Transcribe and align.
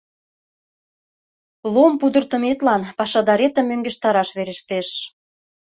Лом 1.73 1.93
пудыртыметлан 1.99 2.81
пашадаретым 2.97 3.65
мӧҥгештараш 3.69 4.29
верештеш. 4.37 4.87